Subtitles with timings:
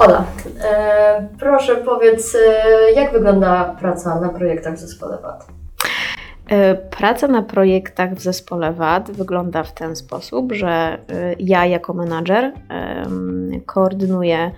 [0.00, 0.24] Ola,
[0.60, 5.46] e, proszę powiedz, e, jak wygląda praca na projektach w zespole WAD?
[6.48, 10.98] E, praca na projektach w zespole WAD wygląda w ten sposób, że e,
[11.38, 12.52] ja jako menadżer
[13.66, 14.50] koordynuję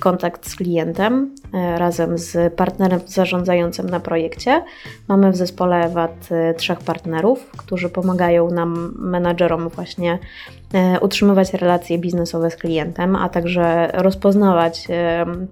[0.00, 1.34] kontakt z klientem
[1.76, 4.64] razem z partnerem zarządzającym na projekcie.
[5.08, 10.18] Mamy w zespole WAD trzech partnerów, którzy pomagają nam, menadżerom, właśnie
[11.00, 14.88] utrzymywać relacje biznesowe z klientem, a także rozpoznawać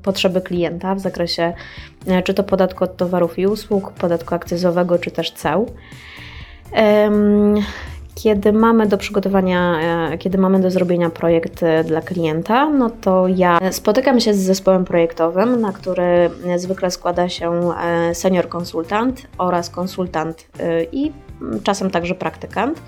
[0.03, 1.53] potrzeby klienta w zakresie
[2.25, 5.67] czy to podatku od towarów i usług, podatku akcyzowego, czy też ceł.
[8.17, 9.81] Kiedy mamy do przygotowania,
[10.13, 14.39] e, kiedy mamy do zrobienia projekt e, dla klienta, no to ja spotykam się z
[14.39, 20.49] zespołem projektowym, na który zwykle składa się e, senior konsultant oraz konsultant
[20.93, 21.13] i
[21.63, 22.83] czasem także praktykant.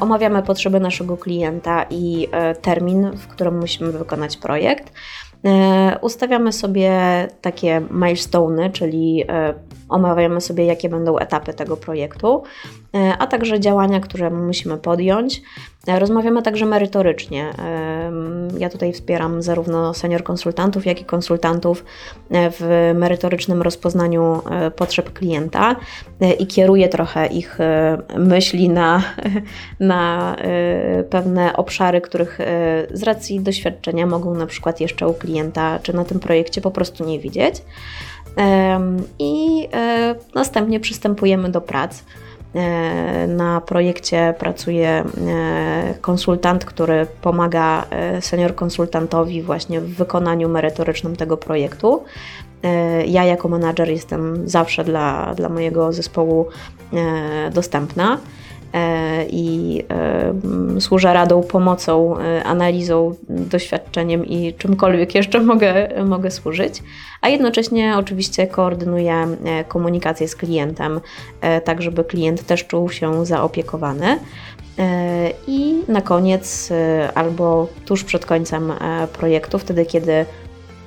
[0.00, 2.28] Omawiamy potrzeby naszego klienta i
[2.62, 4.92] termin, w którym musimy wykonać projekt.
[5.44, 6.92] E, ustawiamy sobie
[7.40, 9.54] takie milestone, czyli e,
[9.88, 12.42] omawiamy sobie, jakie będą etapy tego projektu,
[12.94, 15.42] e, a także działania, które musimy podjąć.
[15.86, 17.50] Rozmawiamy także merytorycznie.
[18.58, 21.84] Ja tutaj wspieram zarówno senior konsultantów, jak i konsultantów
[22.30, 24.42] w merytorycznym rozpoznaniu
[24.76, 25.76] potrzeb klienta
[26.38, 27.58] i kieruję trochę ich
[28.16, 29.02] myśli na,
[29.80, 30.36] na
[31.10, 32.38] pewne obszary, których
[32.92, 37.04] z racji doświadczenia mogą na przykład jeszcze u klienta czy na tym projekcie po prostu
[37.04, 37.62] nie widzieć.
[39.18, 42.02] I e, następnie przystępujemy do prac.
[42.54, 45.04] E, na projekcie pracuje e,
[46.00, 47.84] konsultant, który pomaga
[48.20, 52.04] senior konsultantowi właśnie w wykonaniu merytorycznym tego projektu.
[53.06, 56.48] Ja jako menadżer jestem zawsze dla, dla mojego zespołu
[57.52, 58.18] dostępna.
[58.74, 59.82] E, i
[60.76, 66.82] e, służę radą, pomocą, e, analizą, doświadczeniem i czymkolwiek jeszcze mogę, mogę służyć,
[67.20, 69.26] a jednocześnie oczywiście koordynuję
[69.68, 71.00] komunikację z klientem,
[71.64, 74.18] tak żeby klient też czuł się zaopiekowany.
[75.46, 76.72] I na koniec,
[77.14, 78.72] albo tuż przed końcem
[79.12, 80.26] projektu, wtedy kiedy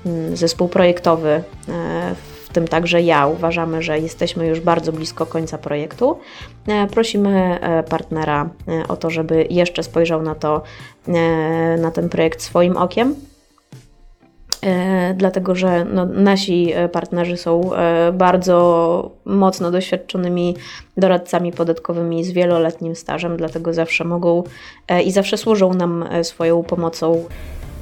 [0.06, 1.44] mm, zespół projektowy
[2.48, 6.20] w tym także ja, uważamy, że jesteśmy już bardzo blisko końca projektu.
[6.68, 10.64] E, prosimy e, partnera e, o to, żeby jeszcze spojrzał na to,
[11.78, 13.16] na ten projekt swoim okiem.
[15.16, 17.70] Dlatego, że no, nasi partnerzy są
[18.14, 20.56] bardzo mocno doświadczonymi
[20.98, 24.44] doradcami podatkowymi z wieloletnim stażem, dlatego zawsze mogą
[25.06, 27.26] i zawsze służą nam swoją pomocą.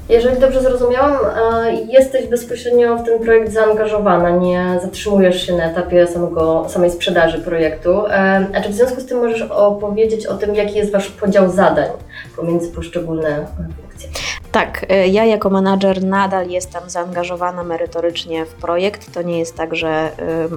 [0.10, 6.08] Jeżeli dobrze zrozumiałam, e, jesteś bezpośrednio w ten projekt zaangażowana, nie zatrzymujesz się na etapie
[6.08, 8.08] samego, samej sprzedaży projektu.
[8.08, 11.50] E, a czy w związku z tym możesz opowiedzieć o tym, jaki jest Wasz podział
[11.50, 11.90] zadań
[12.36, 13.46] pomiędzy poszczególne?
[14.56, 19.14] Tak, e, ja jako menadżer nadal jestem zaangażowana merytorycznie w projekt.
[19.14, 20.12] To nie jest tak, że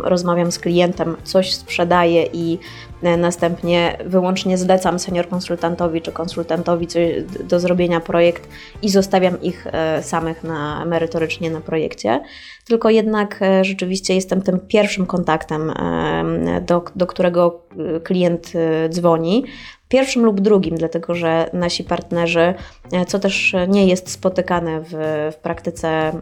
[0.05, 2.59] rozmawiam z klientem, coś sprzedaję i
[3.03, 7.03] E, następnie wyłącznie zlecam senior konsultantowi czy konsultantowi coś
[7.45, 8.49] do zrobienia projekt
[8.83, 12.21] i zostawiam ich e, samych na, merytorycznie na projekcie,
[12.65, 15.73] tylko jednak rzeczywiście jestem tym pierwszym kontaktem,
[16.67, 17.63] do, do którego
[18.05, 18.53] klient
[18.89, 19.45] dzwoni,
[19.89, 22.55] pierwszym lub drugim, dlatego że nasi partnerzy,
[23.07, 24.91] co też nie jest spotykane w,
[25.33, 26.13] w praktyce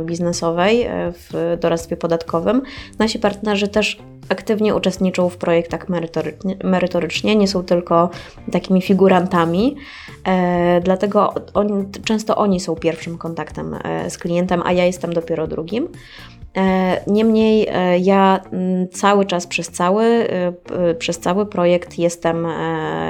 [0.00, 2.62] biznesowej, w doradztwie podatkowym,
[2.98, 8.10] nasi partnerzy też aktywnie uczestniczą w projektach merytorycznie, merytorycznie nie są tylko
[8.52, 9.76] takimi figurantami,
[10.24, 15.46] e, dlatego oni, często oni są pierwszym kontaktem e, z klientem, a ja jestem dopiero
[15.46, 15.88] drugim.
[16.56, 18.40] E, niemniej e, ja
[18.92, 22.46] cały czas przez cały, e, przez cały projekt jestem,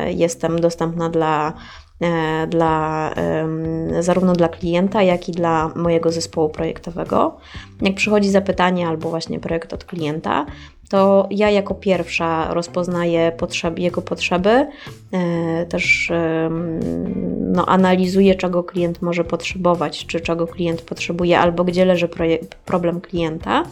[0.06, 1.52] jestem dostępna dla
[2.48, 3.10] dla,
[4.00, 7.36] zarówno dla klienta, jak i dla mojego zespołu projektowego.
[7.80, 10.46] Jak przychodzi zapytanie albo właśnie projekt od klienta,
[10.92, 14.66] to ja jako pierwsza rozpoznaję potrzeby, jego potrzeby,
[15.12, 16.12] e, też
[17.40, 22.08] no, analizuję, czego klient może potrzebować, czy czego klient potrzebuje, albo gdzie leży
[22.64, 23.62] problem klienta.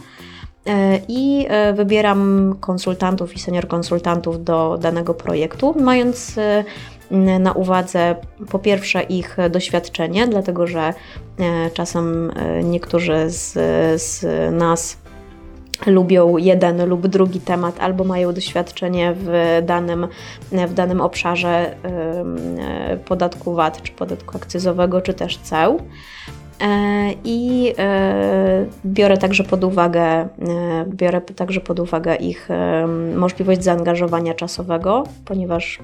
[0.67, 6.39] E, I e, wybieram konsultantów i senior konsultantów do danego projektu, mając
[7.39, 8.15] na uwadze
[8.49, 10.93] po pierwsze ich doświadczenie, dlatego że
[11.73, 12.31] czasem
[12.63, 13.53] niektórzy z,
[14.01, 14.97] z nas
[15.85, 20.07] lubią jeden lub drugi temat, albo mają doświadczenie w danym,
[20.51, 21.75] w danym obszarze
[23.05, 25.79] podatku VAT, czy podatku akcyzowego, czy też ceł.
[27.23, 27.73] I
[28.85, 30.27] biorę także pod uwagę,
[30.87, 32.49] biorę także pod uwagę ich
[33.15, 35.79] możliwość zaangażowania czasowego, ponieważ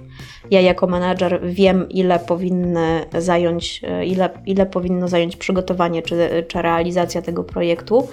[0.52, 7.22] ja jako menadżer wiem, ile powinny zająć, ile, ile powinno zająć przygotowanie czy, czy realizacja
[7.22, 8.08] tego projektu.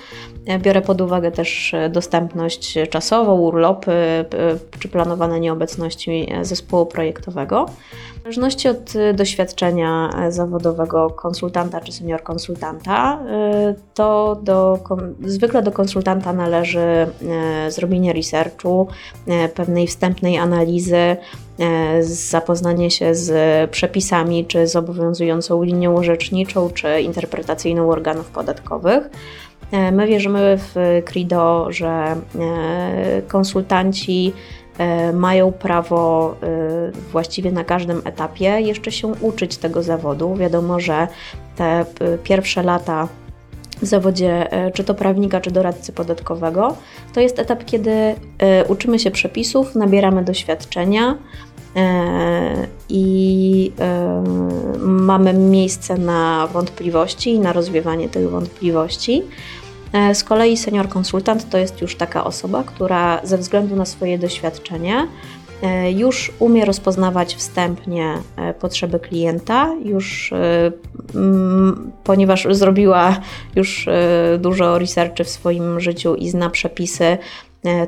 [0.59, 4.25] Biorę pod uwagę też dostępność czasową, urlopy
[4.79, 7.67] czy planowane nieobecności zespołu projektowego.
[8.15, 12.54] W zależności od doświadczenia zawodowego konsultanta czy senior konsultanta,
[13.95, 14.79] to do,
[15.25, 17.07] zwykle do konsultanta należy
[17.69, 18.89] zrobienie researchu,
[19.55, 21.17] pewnej wstępnej analizy,
[22.01, 29.11] zapoznanie się z przepisami czy z obowiązującą linią orzeczniczą czy interpretacyjną organów podatkowych.
[29.93, 32.17] My wierzymy w CRIDO, że
[33.29, 34.33] konsultanci
[35.13, 36.35] mają prawo
[37.13, 40.35] właściwie na każdym etapie jeszcze się uczyć tego zawodu.
[40.35, 41.09] Wiadomo, że
[41.57, 41.85] te
[42.25, 43.09] pierwsze lata
[43.83, 46.77] w zawodzie czy to prawnika, czy doradcy podatkowego,
[47.15, 48.15] to jest etap, kiedy
[48.69, 51.19] uczymy się przepisów, nabieramy doświadczenia
[52.89, 53.73] i
[54.79, 59.23] mamy miejsce na wątpliwości i na rozwiewanie tych wątpliwości.
[60.15, 65.07] Z kolei senior konsultant to jest już taka osoba, która ze względu na swoje doświadczenie
[65.97, 68.15] już umie rozpoznawać wstępnie
[68.61, 70.35] potrzeby klienta, już
[72.05, 73.21] ponieważ zrobiła
[73.57, 73.89] już
[74.39, 77.19] dużo researchy w swoim życiu i zna przepisy,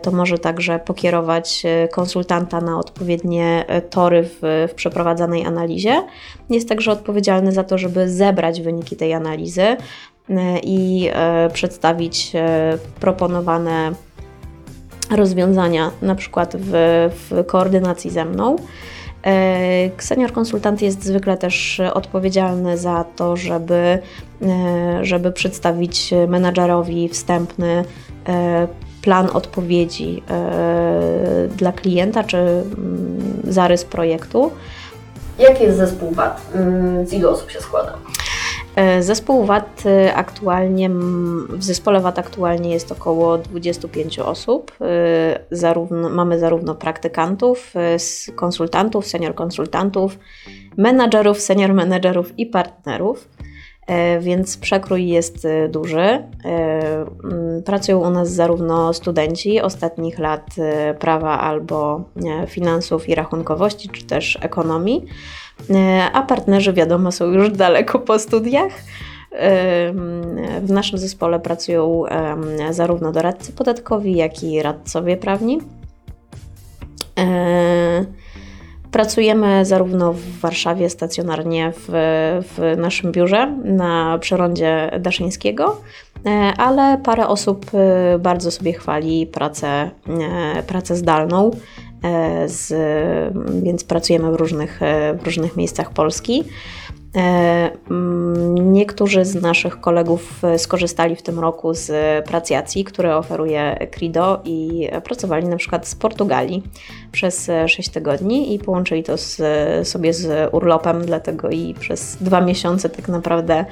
[0.02, 6.02] to może także pokierować konsultanta na odpowiednie tory w, w przeprowadzanej analizie.
[6.50, 9.76] Jest także odpowiedzialny za to, żeby zebrać wyniki tej analizy
[10.62, 11.10] i
[11.52, 12.32] przedstawić
[13.00, 13.92] proponowane
[15.10, 16.72] rozwiązania, na przykład w,
[17.30, 18.56] w koordynacji ze mną.
[19.98, 23.98] Senior konsultant jest zwykle też odpowiedzialny za to, żeby,
[25.02, 27.84] żeby przedstawić menadżerowi wstępny
[29.02, 30.22] plan odpowiedzi
[31.56, 32.62] dla klienta czy
[33.44, 34.50] zarys projektu.
[35.38, 36.42] Jaki jest zespół VAT?
[37.04, 37.92] Z ilu osób się składa?
[39.00, 39.84] Zespół VAT
[40.14, 40.90] aktualnie,
[41.48, 44.72] w zespole VAT aktualnie jest około 25 osób.
[45.50, 47.74] Zarówno, mamy zarówno praktykantów,
[48.34, 50.18] konsultantów, senior konsultantów,
[50.76, 53.28] menadżerów, senior menedżerów i partnerów.
[54.20, 56.22] Więc przekrój jest duży.
[57.64, 60.46] Pracują u nas zarówno studenci ostatnich lat
[60.98, 62.04] prawa albo
[62.46, 65.06] finansów i rachunkowości, czy też ekonomii,
[66.12, 68.72] a partnerzy, wiadomo, są już daleko po studiach.
[70.62, 72.02] W naszym zespole pracują
[72.70, 75.60] zarówno doradcy podatkowi, jak i radcowie prawni.
[78.96, 81.88] Pracujemy zarówno w Warszawie stacjonarnie w,
[82.42, 85.80] w naszym biurze na przerondzie Daszyńskiego,
[86.58, 87.66] ale parę osób
[88.18, 89.90] bardzo sobie chwali pracę,
[90.66, 91.50] pracę zdalną,
[92.46, 92.74] z,
[93.62, 94.80] więc pracujemy w różnych,
[95.18, 96.44] w różnych miejscach Polski.
[98.50, 101.90] Niektórzy z naszych kolegów skorzystali w tym roku z
[102.26, 106.62] pracjacji, które oferuje Crido i pracowali na przykład z Portugalii
[107.12, 109.38] przez 6 tygodni i połączyli to z,
[109.88, 113.64] sobie z urlopem, dlatego i przez dwa miesiące tak naprawdę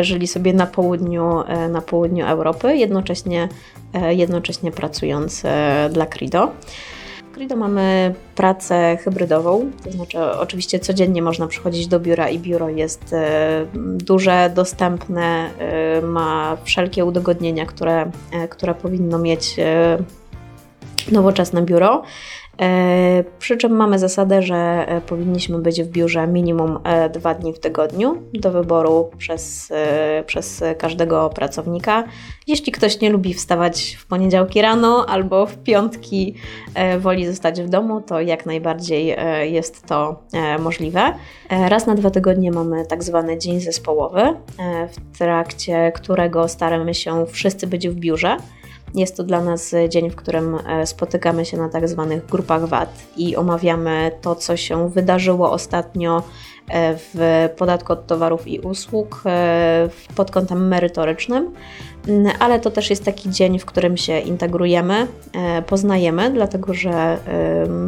[0.00, 3.48] żyli sobie na południu, na południu Europy, jednocześnie,
[4.10, 5.42] jednocześnie pracując
[5.90, 6.48] dla Crido.
[7.32, 13.14] Crido mamy pracę hybrydową, to znaczy oczywiście codziennie można przychodzić do biura i biuro jest
[13.82, 15.50] duże, dostępne,
[16.02, 18.10] ma wszelkie udogodnienia, które,
[18.50, 19.56] które powinno mieć
[21.08, 22.02] nowoczesne biuro.
[23.38, 26.78] Przy czym mamy zasadę, że powinniśmy być w biurze minimum
[27.12, 29.72] dwa dni w tygodniu do wyboru przez,
[30.26, 32.04] przez każdego pracownika.
[32.46, 36.34] Jeśli ktoś nie lubi wstawać w poniedziałki rano albo w piątki
[36.98, 40.22] woli zostać w domu, to jak najbardziej jest to
[40.58, 41.12] możliwe.
[41.50, 44.22] Raz na dwa tygodnie mamy tak zwany dzień zespołowy,
[44.88, 48.36] w trakcie którego staramy się wszyscy być w biurze.
[48.94, 53.36] Jest to dla nas dzień, w którym spotykamy się na tak zwanych grupach VAT i
[53.36, 56.22] omawiamy to, co się wydarzyło ostatnio
[56.96, 59.22] w podatku od towarów i usług
[60.16, 61.50] pod kątem merytorycznym,
[62.38, 65.06] ale to też jest taki dzień, w którym się integrujemy,
[65.66, 67.18] poznajemy, dlatego że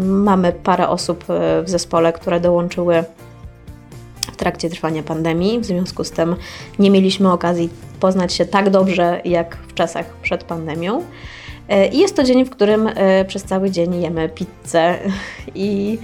[0.03, 1.25] mamy parę osób
[1.63, 3.05] w zespole, które dołączyły
[4.33, 5.61] w trakcie trwania pandemii.
[5.61, 6.37] W związku z tym
[6.79, 11.05] nie mieliśmy okazji poznać się tak dobrze jak w czasach przed pandemią.
[11.93, 12.91] I jest to dzień, w którym
[13.27, 14.99] przez cały dzień jemy pizzę
[15.55, 15.99] i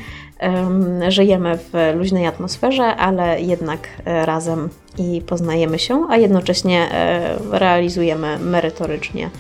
[1.09, 8.39] żyjemy w luźnej atmosferze, ale jednak e, razem i poznajemy się, a jednocześnie e, realizujemy
[8.39, 9.31] merytorycznie